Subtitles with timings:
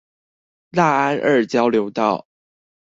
[0.71, 2.25] 大安二交流道